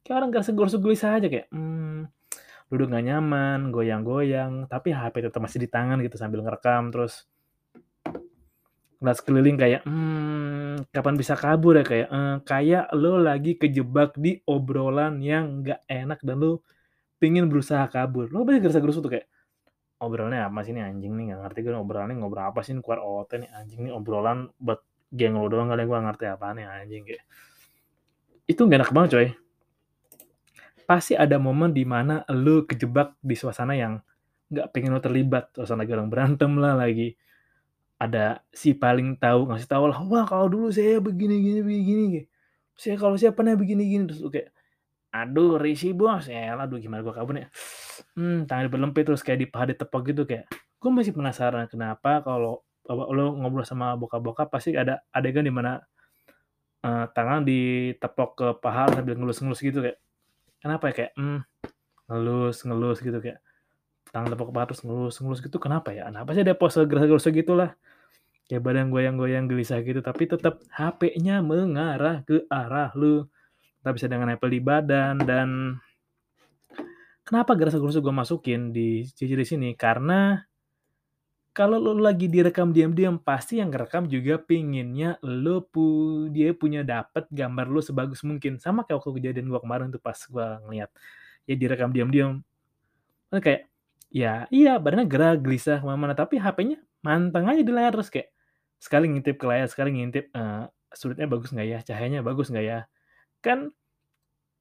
kayak 0.05 0.15
orang 0.23 0.31
gerasa-gerusuk 0.35 0.81
gelisah 0.83 1.11
aja 1.19 1.27
kayak, 1.31 1.47
mmm, 1.53 2.09
duduk 2.71 2.87
nggak 2.91 3.05
nyaman, 3.09 3.59
goyang-goyang, 3.75 4.53
tapi 4.71 4.91
HP 4.95 5.15
tetep 5.27 5.41
masih 5.43 5.59
di 5.63 5.69
tangan 5.71 5.99
gitu 6.05 6.17
sambil 6.19 6.41
ngerekam, 6.45 6.91
terus 6.93 7.27
ngeliat 9.01 9.17
sekeliling 9.21 9.57
kayak, 9.61 9.81
mmm, 9.85 10.89
kapan 10.89 11.15
bisa 11.21 11.35
kabur 11.37 11.77
ya, 11.77 11.85
kayak, 11.85 12.09
eee, 12.09 12.35
kayak 12.49 12.85
lu 12.97 13.21
lagi 13.21 13.53
kejebak 13.61 14.17
di 14.17 14.41
obrolan 14.49 15.21
yang 15.21 15.61
nggak 15.61 15.85
enak 15.89 16.19
dan 16.25 16.37
lu 16.41 16.53
pengen 17.17 17.49
berusaha 17.51 17.85
kabur. 17.89 18.29
Lu 18.29 18.45
pasti 18.47 18.59
gerasa-gerusuk 18.63 19.01
tuh 19.05 19.11
kayak, 19.17 19.27
"Obrolannya 20.01 20.45
apa 20.45 20.61
sih 20.65 20.73
nih 20.73 20.85
anjing 20.85 21.13
nih, 21.17 21.33
nggak 21.33 21.39
ngerti 21.45 21.59
gue 21.65 21.73
obrolannya 21.73 22.15
ngobrol 22.21 22.45
apa 22.49 22.61
sih, 22.61 22.77
keluar 22.81 23.01
OOT 23.01 23.31
nih 23.41 23.49
anjing 23.53 23.81
nih, 23.89 23.93
obrolan 23.93 24.49
buat 24.61 24.81
geng 25.13 25.39
lu 25.39 25.47
doang 25.49 25.71
kali, 25.71 25.83
gua 25.87 26.03
nggak 26.03 26.07
ngerti 26.13 26.25
apaan 26.29 26.55
nih 26.61 26.65
anjing," 26.69 27.03
kayak. 27.07 27.23
Itu 28.47 28.61
nggak 28.65 28.79
enak 28.85 28.91
banget 28.93 29.09
coy. 29.13 29.27
Pasti 30.87 31.13
ada 31.19 31.35
momen 31.35 31.75
di 31.75 31.83
mana 31.83 32.23
lu 32.31 32.63
kejebak 32.63 33.19
di 33.19 33.35
suasana 33.35 33.75
yang 33.75 33.99
nggak 34.47 34.71
pengen 34.71 34.95
lu 34.95 35.01
terlibat, 35.03 35.51
suasana 35.51 35.83
lagi 35.83 35.91
orang 35.91 36.07
berantem 36.07 36.51
lah, 36.55 36.79
lagi 36.79 37.17
ada 37.99 38.45
si 38.53 38.77
paling 38.77 39.17
tahu 39.17 39.49
ngasih 39.51 39.67
tahu 39.67 39.89
lah, 39.89 39.99
"Wah 40.05 40.23
kalau 40.29 40.47
dulu 40.47 40.69
saya 40.69 41.01
begini 41.01 41.41
gini 41.41 41.59
begini, 41.65 42.05
saya 42.77 42.95
kalau 42.95 43.17
saya 43.17 43.33
pernah 43.33 43.57
begini 43.57 43.83
gini," 43.89 44.05
terus 44.07 44.21
lu 44.21 44.29
kayak, 44.29 44.53
"Aduh 45.15 45.55
risih 45.61 45.95
bos," 45.95 46.27
yaelah 46.27 46.67
aduh 46.67 46.79
gimana 46.83 46.99
gua 47.05 47.15
kabur 47.15 47.39
ya, 47.39 47.47
mmm, 48.19 48.43
tangan 48.49 48.67
berlempit 48.67 49.07
terus 49.07 49.23
kayak 49.23 49.39
di 49.43 49.47
paha 49.47 49.71
ditepok 49.71 50.01
gitu 50.11 50.23
kayak, 50.27 50.45
gua 50.83 50.91
masih 50.99 51.15
penasaran 51.15 51.65
kenapa 51.71 52.19
kalau 52.25 52.63
lu 52.87 53.27
ngobrol 53.39 53.63
sama 53.67 53.95
bokap-bokap 53.99 54.47
pasti 54.51 54.75
ada 54.75 54.99
adegan 55.15 55.43
di 55.47 55.51
mana, 55.53 55.79
eee, 56.85 57.05
tangan 57.15 57.43
ditepok 57.47 58.29
ke 58.39 58.47
paha 58.63 58.89
sambil 58.95 59.15
ngelus-ngelus 59.19 59.61
gitu 59.63 59.79
kayak, 59.85 59.99
kenapa 60.63 60.83
ya, 60.91 60.93
kayak, 61.05 61.13
mmm, 61.19 61.39
ngelus 62.11 62.57
ngelus 62.67 62.97
gitu 63.05 63.19
kayak, 63.23 63.39
tangan 64.15 64.29
tepok 64.35 64.47
ke 64.51 64.53
paha 64.55 64.65
terus 64.73 64.81
ngelus-ngelus 64.87 65.41
gitu 65.45 65.57
kenapa 65.61 65.89
ya? 65.95 66.09
Kenapa 66.11 66.29
sih 66.37 66.43
ada 66.47 66.55
pose 66.57 66.79
gerasa-gerusuk 66.87 67.33
gitulah, 67.37 67.71
kayak 68.49 68.61
badan 68.65 68.89
goyang-goyang 68.93 69.47
gelisah 69.51 69.81
gitu, 69.85 70.01
tapi 70.05 70.27
tetep 70.31 70.59
HP-nya 70.75 71.41
mengarah 71.45 72.23
ke 72.27 72.45
arah 72.51 72.91
lu, 72.97 73.27
entah 73.87 73.95
bisa 73.95 74.11
dengan 74.11 74.27
nempel 74.35 74.51
di 74.51 74.59
badan 74.59 75.23
dan 75.23 75.79
kenapa 77.27 77.55
gerasa-gerusuk 77.59 78.03
gua 78.07 78.23
masukin 78.23 78.71
di 78.75 79.03
ciri-ciri 79.11 79.43
sini, 79.47 79.69
karena 79.75 80.43
kalau 81.55 81.79
lu 81.79 81.97
lagi 81.97 82.27
direkam 82.29 82.69
diam-diam, 82.75 83.17
pasti 83.17 83.57
yang 83.63 83.71
ngerekam 83.73 84.05
juga 84.11 84.37
pengennya 84.41 85.17
lu 85.25 85.63
pu 85.65 85.83
dia 86.29 86.53
punya 86.53 86.83
dapet 86.85 87.25
gambar 87.33 87.65
lu 87.71 87.81
sebagus 87.81 88.21
mungkin. 88.27 88.61
Sama 88.61 88.83
kayak 88.85 89.01
waktu 89.01 89.11
kejadian 89.21 89.47
gua 89.49 89.61
kemarin 89.63 89.87
tuh 89.93 90.01
pas 90.01 90.17
gua 90.29 90.59
ngeliat 90.67 90.89
ya 91.49 91.55
direkam 91.57 91.89
diam-diam. 91.95 92.43
Kayak, 93.33 93.69
ya 94.13 94.47
iya 94.53 94.79
badannya 94.81 95.07
gerak, 95.09 95.43
gelisah, 95.45 95.79
ke 95.83 95.85
mana-mana, 95.87 96.15
tapi 96.17 96.39
HP-nya 96.41 96.79
manteng 97.05 97.45
aja 97.51 97.61
di 97.63 97.73
layar, 97.75 97.93
terus 97.95 98.09
kayak 98.13 98.29
sekali 98.81 99.05
ngintip 99.11 99.35
ke 99.41 99.45
layar, 99.49 99.67
sekali 99.71 99.89
ngintip, 99.97 100.31
eee, 100.33 100.63
sudutnya 100.95 101.27
bagus 101.29 101.51
nggak 101.53 101.67
ya, 101.67 101.79
cahayanya 101.85 102.21
bagus 102.25 102.49
nggak 102.53 102.65
ya. 102.65 102.79
Kan 103.41 103.71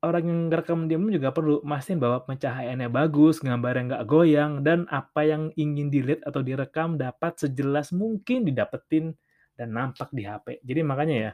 orang 0.04 0.24
yang 0.28 0.40
ngerekam 0.52 0.86
diam 0.86 1.08
juga 1.10 1.34
perlu 1.34 1.64
mastiin 1.66 1.98
bahwa 1.98 2.22
pencahayaannya 2.22 2.88
bagus, 2.92 3.42
gambarnya 3.42 3.82
nggak 3.90 4.04
goyang, 4.06 4.62
dan 4.62 4.86
apa 4.92 5.26
yang 5.26 5.50
ingin 5.58 5.90
dilihat 5.90 6.22
atau 6.22 6.44
direkam 6.44 6.94
dapat 6.94 7.40
sejelas 7.40 7.90
mungkin 7.90 8.46
didapetin 8.46 9.16
dan 9.56 9.72
nampak 9.72 10.12
di 10.12 10.22
HP. 10.28 10.60
Jadi 10.62 10.80
makanya 10.84 11.14
ya, 11.16 11.30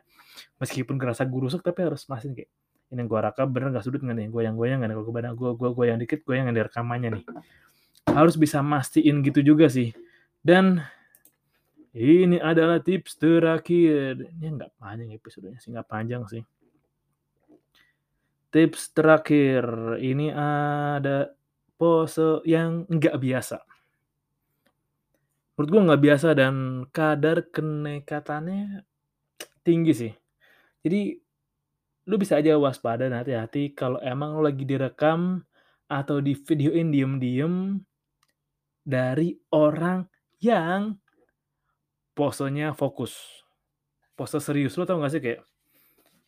meskipun 0.63 0.97
gerasa-gerusuk 0.97 1.61
tapi 1.61 1.85
harus 1.85 2.07
mastiin 2.07 2.39
kayak, 2.39 2.51
ini 2.95 2.99
yang 3.03 3.09
gua 3.11 3.29
rekam 3.29 3.51
bener 3.51 3.75
nggak, 3.75 3.85
sudut 3.85 4.01
nggak 4.01 4.17
nih, 4.25 4.29
goyang-goyang 4.31 4.79
nggak 4.81 4.91
nih, 4.95 4.97
kalau 4.97 5.13
badan 5.13 5.33
gua 5.35 5.51
gua 5.59 5.71
goyang 5.75 5.99
dikit, 5.99 6.23
goyang 6.23 6.49
nggak 6.49 6.57
di 6.57 6.65
rekamannya 6.71 7.09
nih. 7.19 7.25
Harus 8.09 8.39
bisa 8.39 8.63
mastiin 8.63 9.21
gitu 9.27 9.43
juga 9.43 9.67
sih. 9.69 9.91
Dan 10.41 10.81
ini 11.93 12.41
adalah 12.41 12.81
tips 12.81 13.21
terakhir, 13.21 14.23
ini 14.23 14.47
nggak 14.49 14.81
panjang 14.81 15.13
episodenya 15.13 15.61
sih, 15.61 15.75
nggak 15.75 15.91
panjang 15.91 16.25
sih. 16.31 16.41
Tips 18.53 18.93
terakhir, 18.93 19.65
ini 19.97 20.29
ada 20.29 21.33
pose 21.81 22.45
yang 22.45 22.85
nggak 22.85 23.17
biasa. 23.17 23.65
Menurut 25.57 25.69
gua 25.73 25.83
nggak 25.89 26.03
biasa 26.05 26.29
dan 26.37 26.85
kadar 26.93 27.49
kenekatannya 27.49 28.85
tinggi 29.65 29.93
sih. 29.97 30.13
Jadi, 30.85 31.17
lu 32.13 32.15
bisa 32.21 32.45
aja 32.45 32.61
waspada 32.61 33.09
dan 33.09 33.25
hati-hati 33.25 33.73
kalau 33.73 33.97
emang 34.05 34.37
lu 34.37 34.45
lagi 34.45 34.69
direkam 34.69 35.41
atau 35.89 36.21
divideoin 36.21 36.93
diem-diem 36.93 37.81
dari 38.85 39.33
orang 39.49 40.05
yang 40.45 41.01
posenya 42.13 42.77
fokus, 42.77 43.17
pose 44.13 44.37
serius. 44.45 44.77
Lu 44.77 44.85
tahu 44.85 45.01
nggak 45.01 45.13
sih 45.17 45.23
kayak 45.25 45.41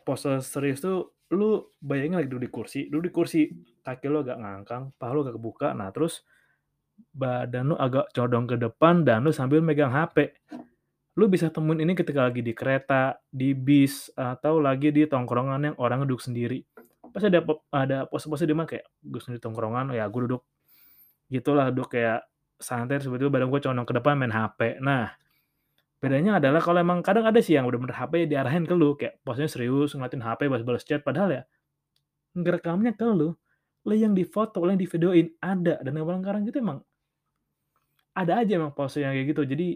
pose 0.05 0.45
serius 0.45 0.85
tuh 0.85 1.17
lu 1.33 1.73
bayangin 1.81 2.21
lagi 2.21 2.29
duduk 2.29 2.45
di 2.47 2.51
kursi, 2.53 2.81
duduk 2.93 3.05
di 3.09 3.13
kursi, 3.13 3.41
kaki 3.81 4.07
lu 4.07 4.21
agak 4.23 4.39
ngangkang, 4.39 4.93
paha 5.01 5.11
lu 5.17 5.21
agak 5.25 5.35
kebuka, 5.41 5.69
nah 5.73 5.89
terus 5.91 6.23
badan 7.11 7.75
lu 7.75 7.77
agak 7.81 8.13
condong 8.15 8.47
ke 8.47 8.57
depan 8.61 9.03
dan 9.03 9.25
lu 9.25 9.35
sambil 9.35 9.65
megang 9.65 9.91
HP. 9.91 10.31
Lu 11.15 11.31
bisa 11.31 11.47
temuin 11.49 11.79
ini 11.79 11.95
ketika 11.95 12.27
lagi 12.27 12.43
di 12.43 12.53
kereta, 12.53 13.19
di 13.31 13.55
bis, 13.55 14.11
atau 14.19 14.59
lagi 14.59 14.91
di 14.91 15.07
tongkrongan 15.07 15.73
yang 15.73 15.77
orang 15.79 16.03
duduk 16.07 16.23
sendiri. 16.23 16.63
Pasti 17.15 17.31
ada 17.31 17.41
ada 17.71 17.99
pose-pose 18.11 18.43
di 18.43 18.55
mana 18.55 18.67
kayak 18.67 18.87
gua 18.99 19.21
sendiri 19.23 19.43
tongkrongan, 19.43 19.95
ya 19.95 20.11
gua 20.11 20.21
duduk 20.27 20.43
gitulah, 21.31 21.71
duduk 21.71 21.95
kayak 21.95 22.27
santai, 22.59 22.99
tiba-tiba 22.99 23.31
badan 23.31 23.47
gua 23.47 23.63
condong 23.63 23.87
ke 23.87 23.95
depan 23.95 24.15
main 24.19 24.35
HP. 24.35 24.83
Nah, 24.83 25.15
bedanya 26.05 26.37
adalah 26.37 26.61
kalau 26.61 26.79
emang 26.85 27.01
kadang 27.01 27.25
ada 27.25 27.41
sih 27.41 27.57
yang 27.57 27.65
bener-bener 27.65 27.97
HP 27.97 28.29
diarahin 28.29 28.69
ke 28.69 28.75
lu, 28.77 28.95
kayak 29.01 29.25
posenya 29.25 29.49
serius, 29.49 29.97
ngeliatin 29.97 30.21
HP, 30.21 30.53
balas-balas 30.53 30.85
chat, 30.85 31.01
padahal 31.01 31.41
ya 31.41 31.43
ngerekamnya 32.37 32.93
ke 32.93 33.09
lu, 33.09 33.33
lu 33.89 33.95
yang 33.97 34.13
difoto, 34.13 34.61
lu 34.61 34.77
yang 34.77 34.83
divideoin, 34.85 35.33
ada, 35.41 35.81
dan 35.81 35.93
yang 35.97 36.21
sekarang 36.21 36.45
gitu 36.45 36.61
emang 36.61 36.85
ada 38.15 38.33
aja 38.39 38.53
emang 38.55 38.71
pose 38.71 39.03
yang 39.03 39.11
kayak 39.11 39.35
gitu. 39.35 39.43
Jadi 39.43 39.69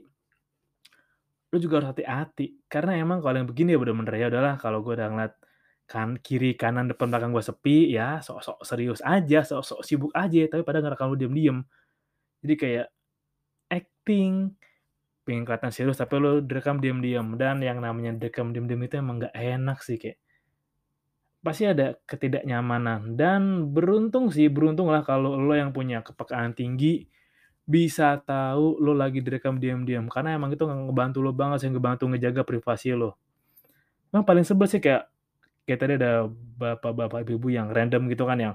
lu 1.49 1.57
juga 1.59 1.81
harus 1.81 1.97
hati-hati, 1.97 2.69
karena 2.69 3.01
emang 3.01 3.25
kalau 3.25 3.41
yang 3.41 3.49
begini 3.49 3.73
ya 3.75 3.79
bener-bener 3.81 4.15
ya 4.21 4.27
udahlah 4.29 4.55
kalau 4.61 4.85
gua 4.85 4.95
udah 5.01 5.09
ngeliat 5.09 5.35
kan 5.89 6.21
kiri, 6.21 6.53
kanan, 6.53 6.93
depan, 6.93 7.09
belakang 7.09 7.33
gua 7.33 7.41
sepi, 7.41 7.89
ya 7.89 8.21
sok-sok 8.21 8.61
serius 8.61 9.01
aja, 9.01 9.41
sok-sok 9.41 9.81
sibuk 9.81 10.13
aja, 10.13 10.45
tapi 10.53 10.61
padahal 10.61 10.93
ngerekam 10.93 11.09
lu 11.09 11.17
diem-diem. 11.17 11.59
Jadi 12.45 12.55
kayak 12.61 12.87
akting, 13.73 14.53
pengen 15.29 15.45
kelihatan 15.45 15.69
serius 15.69 16.01
tapi 16.01 16.17
lu 16.17 16.41
direkam 16.41 16.81
diem-diem, 16.81 17.37
dan 17.37 17.61
yang 17.61 17.85
namanya 17.85 18.17
direkam 18.17 18.57
diem-diem 18.57 18.81
itu 18.89 18.95
emang 18.97 19.21
nggak 19.21 19.37
enak 19.37 19.85
sih, 19.85 20.01
kayak 20.01 20.17
pasti 21.45 21.69
ada 21.69 22.01
ketidaknyamanan 22.09 23.15
dan 23.15 23.71
beruntung 23.77 24.33
sih, 24.33 24.49
beruntunglah 24.49 25.05
kalau 25.05 25.37
lu 25.37 25.53
yang 25.53 25.77
punya 25.77 26.01
kepekaan 26.01 26.57
tinggi, 26.57 27.07
bisa 27.69 28.17
tahu 28.25 28.81
lu 28.81 28.97
lagi 28.97 29.21
direkam 29.21 29.61
diam-diam, 29.61 30.09
karena 30.09 30.41
emang 30.41 30.57
itu 30.57 30.65
ngebantu 30.65 31.21
lu 31.21 31.37
banget 31.37 31.69
sih, 31.69 31.71
ngebantu 31.71 32.09
ngejaga 32.09 32.43
privasi 32.49 32.97
lu. 32.97 33.13
Emang 34.09 34.25
paling 34.25 34.49
sebel 34.49 34.65
sih 34.65 34.81
kayak 34.81 35.13
kayak 35.69 35.79
tadi 35.79 35.93
ada 36.01 36.25
bapak-bapak, 36.33 37.29
ibu-ibu 37.29 37.53
yang 37.53 37.69
random 37.69 38.09
gitu 38.09 38.25
kan, 38.25 38.41
yang 38.41 38.55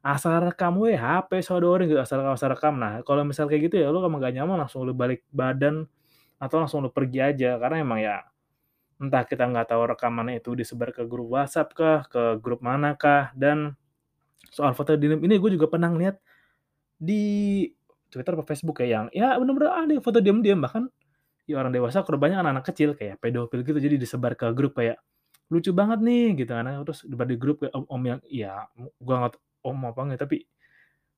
asal 0.00 0.40
rekam 0.40 0.80
we, 0.80 0.96
HP 0.96 1.44
sodorin 1.44 1.84
gitu, 1.84 2.00
asal 2.00 2.24
asal 2.32 2.48
rekam. 2.48 2.80
Nah, 2.80 3.04
kalau 3.04 3.28
misal 3.28 3.44
kayak 3.44 3.68
gitu 3.68 3.76
ya 3.84 3.92
lu 3.92 4.00
emang 4.00 4.24
nggak 4.24 4.40
nyaman 4.40 4.64
langsung 4.64 4.88
lu 4.88 4.96
balik 4.96 5.20
badan 5.30 5.84
atau 6.40 6.56
langsung 6.62 6.84
lu 6.84 6.90
pergi 6.92 7.20
aja, 7.24 7.56
karena 7.60 7.76
emang 7.84 8.00
ya 8.02 8.16
entah 9.00 9.24
kita 9.28 9.44
nggak 9.48 9.68
tahu 9.72 9.82
rekamannya 9.96 10.40
itu 10.40 10.56
disebar 10.56 10.90
ke 10.94 11.04
grup 11.08 11.28
WhatsApp 11.36 11.68
kah, 11.76 12.00
ke 12.08 12.40
grup 12.40 12.60
mana 12.64 12.96
kah, 12.96 13.32
dan 13.36 13.76
soal 14.52 14.72
foto 14.76 14.96
diem 14.96 15.20
ini 15.20 15.36
gue 15.40 15.50
juga 15.58 15.68
pernah 15.70 15.90
ngeliat 15.92 16.16
di 17.00 17.64
Twitter 18.12 18.32
apa 18.38 18.44
Facebook 18.48 18.80
ya, 18.84 18.88
yang 19.02 19.06
ya 19.12 19.36
bener-bener 19.40 19.70
ada 19.72 19.94
foto 20.00 20.18
diem-diem, 20.24 20.60
bahkan 20.62 20.88
ya 21.48 21.60
orang 21.60 21.72
dewasa 21.74 22.02
korbannya 22.06 22.40
anak-anak 22.40 22.64
kecil 22.72 22.96
kayak 22.96 23.20
pedofil 23.22 23.62
gitu, 23.66 23.78
jadi 23.78 23.96
disebar 24.00 24.34
ke 24.38 24.48
grup 24.56 24.78
kayak, 24.80 24.98
"Lucu 25.52 25.70
banget 25.76 26.00
nih," 26.02 26.46
gitu 26.46 26.52
kan, 26.56 26.66
terus 26.86 27.04
disebar 27.06 27.26
di 27.28 27.36
grup 27.38 27.62
kayak 27.64 27.74
om-om 27.76 28.02
yang 28.06 28.20
ya 28.30 28.66
gua 29.02 29.28
nggak 29.28 29.34
om 29.66 29.78
apa 29.86 30.00
enggak, 30.06 30.20
tapi 30.26 30.36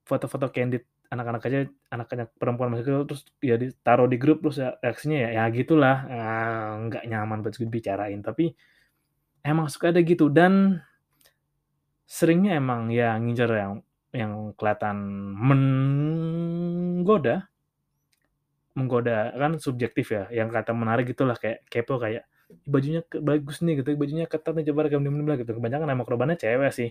foto-foto 0.09 0.49
candid 0.53 0.85
anak-anak 1.13 1.43
aja 1.49 1.59
anak-anak 1.95 2.29
perempuan 2.37 2.69
masuk 2.73 2.85
ke 2.89 2.93
terus 3.09 3.23
ya 3.45 3.57
ditaruh 3.61 4.09
di 4.11 4.17
grup 4.21 4.45
terus 4.45 4.59
ya 4.61 4.77
reaksinya 4.85 5.19
ya 5.29 5.31
ya 5.41 5.45
gitulah, 5.55 5.97
eee, 6.11 6.71
nggak 6.89 7.03
nyaman 7.11 7.39
buat 7.45 7.55
dibicarain. 7.57 8.21
Tapi 8.25 8.53
emang 9.47 9.69
suka 9.73 9.93
ada 9.95 10.01
gitu 10.05 10.29
dan 10.33 10.83
seringnya 12.09 12.57
emang 12.57 12.89
ya 12.89 13.13
ngincer 13.21 13.51
yang 13.53 13.73
yang 14.17 14.33
kelihatan 14.57 14.97
menggoda 15.37 17.49
menggoda, 18.77 19.33
kan 19.33 19.57
subjektif 19.57 20.13
ya, 20.13 20.29
yang 20.29 20.53
kelihatan 20.53 20.77
menarik 20.77 21.09
gitulah 21.09 21.37
kayak 21.41 21.65
kepo 21.73 21.97
kayak, 21.97 22.29
"Bajunya 22.69 23.01
bagus 23.25 23.65
nih," 23.65 23.81
gitu, 23.81 23.97
"bajunya 23.97 24.27
ketat 24.29 24.53
nih, 24.57 24.69
coba 24.73 24.89
rekam," 24.89 25.01
gitu. 25.05 25.53
Kebanyakan 25.57 25.89
emang 25.89 26.05
korbannya 26.09 26.37
cewek 26.37 26.73
sih. 26.75 26.91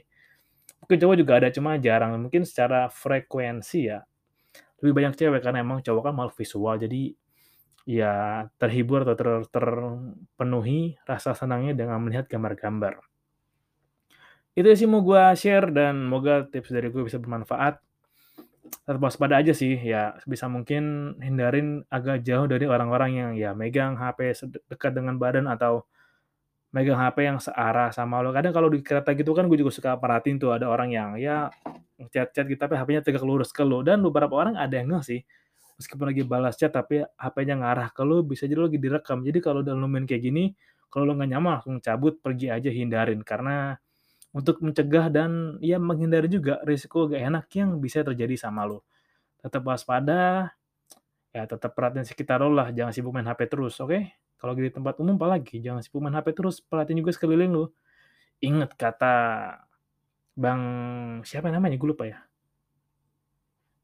Mungkin 0.83 0.97
cowok 1.03 1.15
juga 1.19 1.33
ada, 1.39 1.47
cuma 1.51 1.75
jarang. 1.79 2.15
Mungkin 2.19 2.47
secara 2.47 2.87
frekuensi 2.87 3.91
ya, 3.91 3.99
lebih 4.79 4.93
banyak 4.93 5.13
cewek 5.19 5.41
karena 5.43 5.65
emang 5.65 5.83
cowok 5.83 6.01
kan 6.07 6.13
makhluk 6.13 6.35
visual, 6.37 6.75
jadi 6.77 7.15
ya 7.87 8.43
terhibur 8.59 9.07
atau 9.07 9.15
ter 9.15 9.27
terpenuhi 9.47 10.99
rasa 11.07 11.31
senangnya 11.31 11.71
dengan 11.71 12.03
melihat 12.03 12.27
gambar-gambar. 12.27 12.99
Itu 14.57 14.67
sih 14.73 14.89
mau 14.89 15.05
gua 15.05 15.37
share 15.37 15.69
dan 15.69 16.09
moga 16.09 16.43
tips 16.49 16.73
dari 16.73 16.89
gue 16.89 17.05
bisa 17.05 17.21
bermanfaat. 17.21 17.77
Tetap 18.67 18.99
waspada 18.99 19.39
aja 19.39 19.55
sih, 19.55 19.79
ya 19.79 20.17
sebisa 20.19 20.51
mungkin 20.51 21.15
hindarin 21.23 21.87
agak 21.87 22.25
jauh 22.27 22.49
dari 22.49 22.67
orang-orang 22.67 23.11
yang 23.15 23.31
ya 23.39 23.55
megang 23.55 23.95
HP 23.95 24.35
dekat 24.67 24.91
dengan 24.91 25.15
badan 25.15 25.47
atau 25.47 25.87
megang 26.75 26.99
HP 26.99 27.17
yang 27.23 27.39
searah 27.39 27.89
sama 27.95 28.19
lu. 28.19 28.35
Kadang 28.35 28.51
kalau 28.51 28.67
di 28.67 28.83
kereta 28.83 29.15
gitu 29.15 29.31
kan 29.31 29.47
gue 29.47 29.57
juga 29.59 29.71
suka 29.71 29.95
perhatiin 29.95 30.37
tuh 30.37 30.51
ada 30.51 30.67
orang 30.67 30.91
yang 30.91 31.09
ya 31.15 31.47
chat-chat 32.11 32.45
gitu 32.45 32.59
tapi 32.59 32.77
HP-nya 32.77 33.01
tegak 33.01 33.23
lurus 33.25 33.49
ke 33.49 33.65
lu 33.65 33.81
dan 33.81 34.03
beberapa 34.03 34.35
orang 34.37 34.53
ada 34.59 34.77
yang 34.77 34.93
ngeh 34.93 35.03
sih, 35.03 35.19
meskipun 35.81 36.13
lagi 36.13 36.23
balas 36.27 36.55
chat 36.59 36.69
tapi 36.73 37.01
HP-nya 37.17 37.55
ngarah 37.57 37.89
ke 37.95 38.03
lu, 38.05 38.21
bisa 38.25 38.45
jadi 38.45 38.59
lu 38.59 38.67
lagi 38.69 38.79
direkam. 38.81 39.23
Jadi 39.25 39.39
kalau 39.41 39.65
udah 39.65 39.73
main 39.87 40.05
kayak 40.05 40.21
gini, 40.21 40.53
kalau 40.91 41.09
lu 41.09 41.13
nggak 41.17 41.29
nyaman 41.33 41.51
langsung 41.59 41.77
cabut, 41.81 42.19
pergi 42.21 42.53
aja, 42.53 42.69
hindarin. 42.69 43.21
Karena 43.25 43.73
untuk 44.35 44.61
mencegah 44.61 45.09
dan 45.09 45.57
ya 45.63 45.81
menghindari 45.81 46.29
juga 46.29 46.61
risiko 46.67 47.09
nggak 47.09 47.23
enak 47.33 47.45
yang 47.57 47.69
bisa 47.81 48.05
terjadi 48.05 48.35
sama 48.37 48.67
lu. 48.69 48.79
Tetap 49.41 49.63
waspada, 49.65 50.53
ya 51.33 51.43
tetap 51.45 51.73
perhatiin 51.73 52.05
sekitar 52.05 52.41
lu 52.43 52.53
lah, 52.53 52.69
jangan 52.73 52.93
sibuk 52.93 53.13
main 53.13 53.25
HP 53.25 53.49
terus, 53.49 53.77
oke? 53.81 54.26
Kalau 54.37 54.53
di 54.53 54.69
tempat 54.69 55.01
umum 55.01 55.17
apalagi, 55.17 55.57
jangan 55.57 55.81
sibuk 55.81 56.01
main 56.01 56.13
HP 56.13 56.37
terus, 56.37 56.61
perhatiin 56.61 57.01
juga 57.01 57.13
sekeliling 57.13 57.49
lu. 57.49 57.65
Ingat 58.41 58.77
kata 58.77 59.15
Bang 60.37 60.61
siapa 61.25 61.49
namanya, 61.49 61.81
gue 61.81 61.89
lupa 61.89 62.05
ya. 62.05 62.21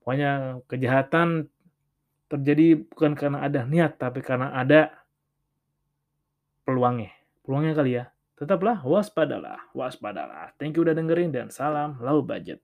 Pokoknya 0.05 0.61
kejahatan 0.69 1.49
terjadi 2.29 2.85
bukan 2.85 3.17
karena 3.17 3.41
ada 3.41 3.65
niat, 3.65 3.97
tapi 3.97 4.21
karena 4.21 4.53
ada 4.53 4.93
peluangnya. 6.61 7.09
Peluangnya 7.41 7.73
kali 7.73 7.91
ya. 7.97 8.05
Tetaplah 8.37 8.85
waspadalah, 8.85 9.69
waspadalah. 9.73 10.53
Thank 10.61 10.77
you 10.77 10.85
udah 10.85 10.93
dengerin 10.93 11.33
dan 11.33 11.49
salam 11.49 11.97
low 11.97 12.21
budget. 12.21 12.61